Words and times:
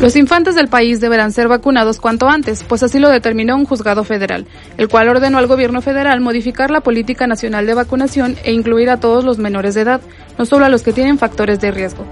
Los 0.00 0.14
infantes 0.14 0.54
del 0.54 0.68
país 0.68 1.00
deberán 1.00 1.32
ser 1.32 1.48
vacunados 1.48 2.00
cuanto 2.00 2.28
antes, 2.28 2.62
pues 2.62 2.82
así 2.82 2.98
lo 2.98 3.08
determinó 3.08 3.56
un 3.56 3.64
juzgado 3.64 4.04
federal, 4.04 4.46
el 4.76 4.88
cual 4.88 5.08
ordenó 5.08 5.38
al 5.38 5.46
gobierno 5.46 5.80
federal 5.80 6.20
modificar 6.20 6.70
la 6.70 6.82
política 6.82 7.26
nacional 7.26 7.66
de 7.66 7.72
vacunación 7.72 8.36
e 8.44 8.52
incluir 8.52 8.90
a 8.90 9.00
todos 9.00 9.24
los 9.24 9.38
menores 9.38 9.74
de 9.74 9.80
edad, 9.80 10.02
no 10.38 10.44
solo 10.44 10.66
a 10.66 10.68
los 10.68 10.82
que 10.82 10.92
tienen 10.92 11.18
factores 11.18 11.60
de 11.60 11.70
riesgo. 11.70 12.06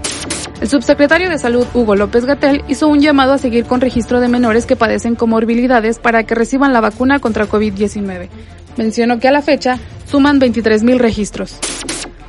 El 0.61 0.67
subsecretario 0.67 1.29
de 1.29 1.37
Salud, 1.37 1.67
Hugo 1.75 1.95
López 1.95 2.25
Gatel, 2.25 2.63
hizo 2.67 2.87
un 2.87 3.01
llamado 3.01 3.33
a 3.33 3.37
seguir 3.37 3.65
con 3.65 3.81
registro 3.81 4.19
de 4.19 4.29
menores 4.29 4.65
que 4.65 4.75
padecen 4.75 5.13
comorbilidades 5.13 5.99
para 5.99 6.23
que 6.23 6.33
reciban 6.33 6.73
la 6.73 6.81
vacuna 6.81 7.19
contra 7.19 7.47
COVID-19. 7.47 8.29
Mencionó 8.77 9.19
que 9.19 9.27
a 9.27 9.31
la 9.31 9.43
fecha 9.43 9.77
suman 10.07 10.39
23.000 10.39 10.97
registros. 10.97 11.59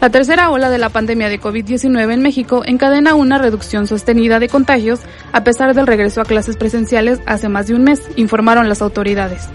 La 0.00 0.10
tercera 0.10 0.50
ola 0.50 0.68
de 0.68 0.78
la 0.78 0.90
pandemia 0.90 1.28
de 1.28 1.40
COVID-19 1.40 2.12
en 2.12 2.20
México 2.20 2.62
encadena 2.66 3.14
una 3.14 3.38
reducción 3.38 3.86
sostenida 3.86 4.38
de 4.38 4.48
contagios 4.48 5.00
a 5.32 5.42
pesar 5.42 5.74
del 5.74 5.86
regreso 5.86 6.20
a 6.20 6.24
clases 6.24 6.56
presenciales 6.56 7.20
hace 7.27 7.48
más 7.48 7.66
de 7.66 7.74
un 7.74 7.82
mes, 7.82 8.02
informaron 8.16 8.69
las 8.69 8.82
autoridades. 8.82 9.48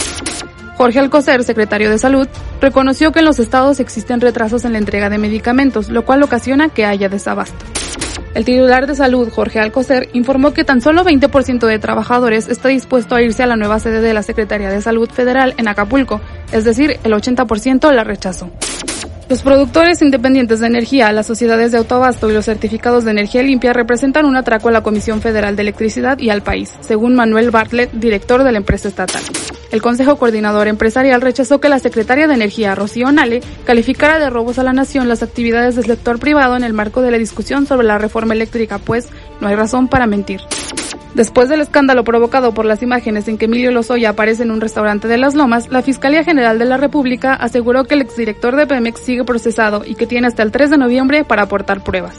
Jorge 0.78 0.98
Alcocer, 0.98 1.44
secretario 1.44 1.92
de 1.92 2.00
Salud, 2.00 2.28
reconoció 2.60 3.12
que 3.12 3.20
en 3.20 3.26
los 3.26 3.38
estados 3.38 3.80
existen 3.80 4.20
retrasos 4.20 4.66
en 4.66 4.72
la 4.72 4.80
entrega 4.80 5.12
de 5.12 5.20
medicamentos, 5.20 5.90
lo 5.90 6.06
cual 6.06 6.24
ocasiona 6.24 6.70
que 6.70 6.86
haya 6.86 7.08
desabasto. 7.08 7.64
El 8.34 8.46
titular 8.46 8.88
de 8.88 8.96
salud, 8.96 9.30
Jorge 9.30 9.60
Alcocer, 9.60 10.10
informó 10.14 10.54
que 10.54 10.64
tan 10.64 10.82
solo 10.82 11.04
20% 11.04 11.68
de 11.68 11.80
trabajadores 11.80 12.48
está 12.48 12.70
dispuesto 12.70 13.14
a 13.14 13.22
irse 13.22 13.44
a 13.44 13.48
la 13.48 13.58
nueva 13.58 13.80
sede 13.80 14.02
de 14.02 14.14
la 14.14 14.24
Secretaría 14.24 14.70
de 14.70 14.82
Salud 14.82 15.10
Federal 15.10 15.54
en 15.58 15.68
Acapulco, 15.68 16.20
es 16.52 16.64
decir, 16.64 16.98
el 17.04 17.14
80% 17.14 17.92
la 17.92 18.04
rechazó. 18.04 18.50
Los 19.32 19.44
productores 19.44 20.02
independientes 20.02 20.60
de 20.60 20.68
energía, 20.68 21.10
las 21.14 21.26
sociedades 21.26 21.72
de 21.72 21.78
autoabasto 21.78 22.30
y 22.30 22.34
los 22.34 22.44
certificados 22.44 23.06
de 23.06 23.12
energía 23.12 23.42
limpia 23.42 23.72
representan 23.72 24.26
un 24.26 24.36
atraco 24.36 24.68
a 24.68 24.74
la 24.74 24.84
Comisión 24.84 25.22
Federal 25.22 25.56
de 25.56 25.62
Electricidad 25.62 26.20
y 26.20 26.30
al 26.30 26.44
país, 26.44 26.74
según 26.82 27.16
Manuel 27.16 27.50
Bartlett, 27.50 27.94
director 27.94 28.44
de 28.44 28.52
la 28.52 28.58
empresa 28.58 28.90
estatal. 28.90 29.22
El 29.72 29.82
Consejo 29.82 30.18
Coordinador 30.18 30.68
Empresarial 30.68 31.22
rechazó 31.22 31.62
que 31.62 31.70
la 31.70 31.80
secretaria 31.80 32.28
de 32.28 32.34
Energía, 32.34 32.76
Rocío 32.76 33.10
Nale, 33.14 33.40
calificara 33.64 34.20
de 34.20 34.30
robos 34.30 34.60
a 34.60 34.64
la 34.64 34.74
nación 34.74 35.08
las 35.08 35.24
actividades 35.24 35.78
del 35.78 35.86
sector 35.86 36.20
privado 36.20 36.58
en 36.58 36.66
el 36.66 36.74
marco 36.74 37.02
de 37.02 37.12
la 37.12 37.18
discusión 37.18 37.66
sobre 37.66 37.88
la 37.88 37.98
reforma 37.98 38.34
eléctrica, 38.34 38.80
pues 38.80 39.08
no 39.40 39.48
hay 39.48 39.56
razón 39.56 39.88
para 39.88 40.08
mentir. 40.08 40.42
Después 41.14 41.50
del 41.50 41.60
escándalo 41.60 42.06
provocado 42.06 42.54
por 42.54 42.66
las 42.66 42.82
imágenes 42.82 43.28
en 43.28 43.38
que 43.38 43.46
Emilio 43.46 43.72
Lozoya 43.72 44.12
aparece 44.12 44.44
en 44.44 44.52
un 44.52 44.62
restaurante 44.62 45.10
de 45.10 45.18
Las 45.18 45.36
Lomas, 45.36 45.70
la 45.70 45.82
Fiscalía 45.82 46.24
General 46.24 46.58
de 46.58 46.66
la 46.66 46.78
República 46.78 47.34
aseguró 47.34 47.84
que 47.84 47.96
el 47.96 48.02
exdirector 48.02 48.56
de 48.56 48.66
Pemex 48.66 49.02
sigue 49.02 49.26
procesado 49.26 49.84
y 49.86 49.96
que 49.96 50.08
tiene 50.08 50.28
hasta 50.28 50.44
el 50.44 50.52
3 50.52 50.70
de 50.70 50.78
noviembre 50.78 51.26
para 51.26 51.44
aportar 51.44 51.84
pruebas. 51.84 52.16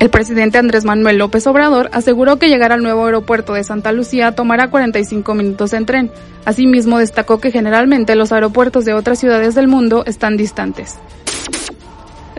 El 0.00 0.10
presidente 0.10 0.58
Andrés 0.58 0.84
Manuel 0.84 1.18
López 1.18 1.46
Obrador 1.48 1.90
aseguró 1.92 2.38
que 2.38 2.48
llegar 2.48 2.70
al 2.70 2.82
nuevo 2.82 3.06
aeropuerto 3.06 3.54
de 3.54 3.64
Santa 3.64 3.90
Lucía 3.90 4.32
tomará 4.32 4.70
45 4.70 5.34
minutos 5.34 5.72
en 5.72 5.86
tren. 5.86 6.10
Asimismo, 6.44 6.98
destacó 6.98 7.40
que 7.40 7.50
generalmente 7.50 8.14
los 8.14 8.30
aeropuertos 8.30 8.84
de 8.84 8.94
otras 8.94 9.18
ciudades 9.18 9.56
del 9.56 9.66
mundo 9.66 10.04
están 10.06 10.36
distantes. 10.36 10.98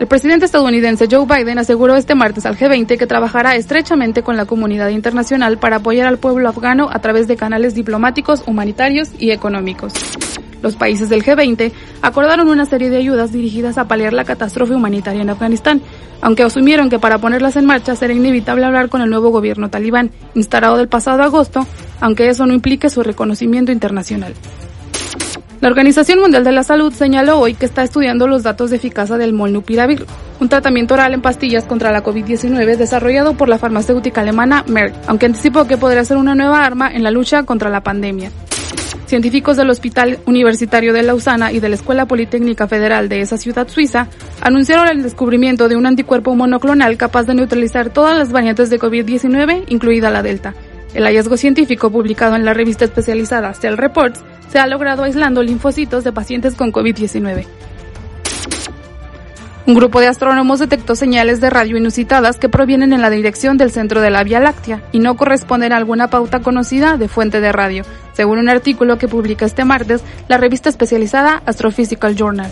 El 0.00 0.06
presidente 0.06 0.46
estadounidense 0.46 1.08
Joe 1.10 1.26
Biden 1.26 1.58
aseguró 1.58 1.94
este 1.94 2.14
martes 2.14 2.46
al 2.46 2.56
G20 2.56 2.96
que 2.96 3.06
trabajará 3.06 3.54
estrechamente 3.56 4.22
con 4.22 4.34
la 4.38 4.46
comunidad 4.46 4.88
internacional 4.88 5.58
para 5.58 5.76
apoyar 5.76 6.06
al 6.06 6.16
pueblo 6.16 6.48
afgano 6.48 6.88
a 6.90 7.00
través 7.00 7.28
de 7.28 7.36
canales 7.36 7.74
diplomáticos, 7.74 8.42
humanitarios 8.46 9.10
y 9.18 9.30
económicos. 9.30 9.92
Los 10.62 10.76
países 10.76 11.10
del 11.10 11.22
G20 11.22 11.72
acordaron 12.00 12.48
una 12.48 12.64
serie 12.64 12.88
de 12.88 12.96
ayudas 12.96 13.30
dirigidas 13.30 13.76
a 13.76 13.88
paliar 13.88 14.14
la 14.14 14.24
catástrofe 14.24 14.72
humanitaria 14.72 15.20
en 15.20 15.28
Afganistán, 15.28 15.82
aunque 16.22 16.44
asumieron 16.44 16.88
que 16.88 16.98
para 16.98 17.18
ponerlas 17.18 17.56
en 17.56 17.66
marcha 17.66 17.94
será 17.94 18.14
inevitable 18.14 18.64
hablar 18.64 18.88
con 18.88 19.02
el 19.02 19.10
nuevo 19.10 19.28
gobierno 19.28 19.68
talibán, 19.68 20.12
instalado 20.34 20.78
del 20.78 20.88
pasado 20.88 21.22
agosto, 21.22 21.66
aunque 22.00 22.30
eso 22.30 22.46
no 22.46 22.54
implique 22.54 22.88
su 22.88 23.02
reconocimiento 23.02 23.70
internacional. 23.70 24.32
La 25.60 25.68
Organización 25.68 26.20
Mundial 26.20 26.42
de 26.42 26.52
la 26.52 26.62
Salud 26.62 26.90
señaló 26.90 27.38
hoy 27.38 27.52
que 27.52 27.66
está 27.66 27.82
estudiando 27.82 28.26
los 28.26 28.42
datos 28.42 28.70
de 28.70 28.76
eficacia 28.76 29.18
del 29.18 29.34
molnupiravir, 29.34 30.06
un 30.40 30.48
tratamiento 30.48 30.94
oral 30.94 31.12
en 31.12 31.20
pastillas 31.20 31.64
contra 31.64 31.92
la 31.92 32.02
COVID-19 32.02 32.78
desarrollado 32.78 33.34
por 33.34 33.50
la 33.50 33.58
farmacéutica 33.58 34.22
alemana 34.22 34.64
Merck, 34.68 34.94
aunque 35.06 35.26
anticipó 35.26 35.66
que 35.66 35.76
podría 35.76 36.02
ser 36.06 36.16
una 36.16 36.34
nueva 36.34 36.64
arma 36.64 36.90
en 36.90 37.02
la 37.02 37.10
lucha 37.10 37.42
contra 37.42 37.68
la 37.68 37.82
pandemia. 37.82 38.30
Científicos 39.04 39.58
del 39.58 39.68
Hospital 39.68 40.18
Universitario 40.24 40.94
de 40.94 41.02
Lausana 41.02 41.52
y 41.52 41.60
de 41.60 41.68
la 41.68 41.74
Escuela 41.74 42.06
Politécnica 42.06 42.66
Federal 42.66 43.10
de 43.10 43.20
esa 43.20 43.36
ciudad 43.36 43.68
suiza 43.68 44.06
anunciaron 44.40 44.88
el 44.88 45.02
descubrimiento 45.02 45.68
de 45.68 45.76
un 45.76 45.84
anticuerpo 45.84 46.34
monoclonal 46.34 46.96
capaz 46.96 47.24
de 47.24 47.34
neutralizar 47.34 47.90
todas 47.90 48.16
las 48.16 48.32
variantes 48.32 48.70
de 48.70 48.80
COVID-19, 48.80 49.64
incluida 49.68 50.08
la 50.08 50.22
Delta. 50.22 50.54
El 50.94 51.04
hallazgo 51.04 51.36
científico 51.36 51.90
publicado 51.90 52.34
en 52.34 52.46
la 52.46 52.54
revista 52.54 52.86
especializada 52.86 53.52
Cell 53.52 53.76
Reports 53.76 54.22
se 54.50 54.58
ha 54.58 54.66
logrado 54.66 55.04
aislando 55.04 55.42
linfocitos 55.42 56.04
de 56.04 56.12
pacientes 56.12 56.54
con 56.54 56.72
COVID-19. 56.72 57.46
Un 59.66 59.74
grupo 59.74 60.00
de 60.00 60.08
astrónomos 60.08 60.58
detectó 60.58 60.96
señales 60.96 61.40
de 61.40 61.50
radio 61.50 61.76
inusitadas 61.76 62.38
que 62.38 62.48
provienen 62.48 62.92
en 62.92 63.02
la 63.02 63.10
dirección 63.10 63.56
del 63.56 63.70
centro 63.70 64.00
de 64.00 64.10
la 64.10 64.24
Vía 64.24 64.40
Láctea 64.40 64.82
y 64.90 64.98
no 64.98 65.16
corresponden 65.16 65.72
a 65.72 65.76
alguna 65.76 66.08
pauta 66.08 66.40
conocida 66.40 66.96
de 66.96 67.06
fuente 67.06 67.40
de 67.40 67.52
radio, 67.52 67.84
según 68.12 68.38
un 68.38 68.48
artículo 68.48 68.98
que 68.98 69.06
publica 69.06 69.44
este 69.44 69.64
martes 69.64 70.02
la 70.28 70.38
revista 70.38 70.68
especializada 70.70 71.42
Astrophysical 71.46 72.16
Journal. 72.16 72.50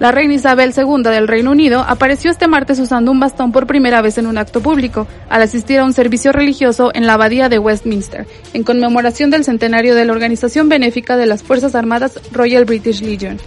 La 0.00 0.12
reina 0.12 0.34
Isabel 0.34 0.72
II 0.76 1.02
del 1.02 1.26
Reino 1.26 1.50
Unido 1.50 1.84
apareció 1.86 2.30
este 2.30 2.46
martes 2.46 2.78
usando 2.78 3.10
un 3.10 3.18
bastón 3.18 3.50
por 3.50 3.66
primera 3.66 4.00
vez 4.00 4.16
en 4.16 4.28
un 4.28 4.38
acto 4.38 4.60
público, 4.60 5.08
al 5.28 5.42
asistir 5.42 5.80
a 5.80 5.84
un 5.84 5.92
servicio 5.92 6.30
religioso 6.30 6.92
en 6.94 7.06
la 7.06 7.14
abadía 7.14 7.48
de 7.48 7.58
Westminster, 7.58 8.24
en 8.54 8.62
conmemoración 8.62 9.30
del 9.30 9.44
centenario 9.44 9.96
de 9.96 10.04
la 10.04 10.12
organización 10.12 10.68
benéfica 10.68 11.16
de 11.16 11.26
las 11.26 11.42
Fuerzas 11.42 11.74
Armadas 11.74 12.20
Royal 12.30 12.64
British 12.64 13.02
Legion. 13.02 13.38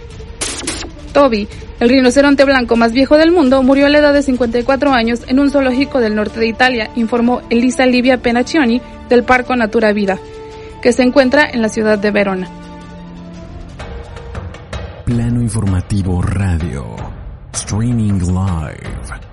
Toby, 1.14 1.48
el 1.80 1.88
rinoceronte 1.88 2.44
blanco 2.44 2.76
más 2.76 2.92
viejo 2.92 3.16
del 3.16 3.32
mundo, 3.32 3.62
murió 3.62 3.86
a 3.86 3.88
la 3.88 3.98
edad 3.98 4.12
de 4.12 4.22
54 4.22 4.92
años 4.92 5.20
en 5.28 5.40
un 5.40 5.50
zoológico 5.50 6.00
del 6.00 6.14
norte 6.14 6.38
de 6.38 6.48
Italia, 6.48 6.90
informó 6.96 7.40
Elisa 7.48 7.86
Livia 7.86 8.18
Penaccioni 8.18 8.82
del 9.08 9.24
Parco 9.24 9.56
Natura 9.56 9.92
Vida, 9.94 10.18
que 10.82 10.92
se 10.92 11.02
encuentra 11.02 11.48
en 11.50 11.62
la 11.62 11.70
ciudad 11.70 11.98
de 11.98 12.10
Verona. 12.10 12.61
Plano 15.04 15.40
Informativo 15.40 16.20
Radio. 16.20 16.94
Streaming 17.50 18.22
Live. 18.22 19.31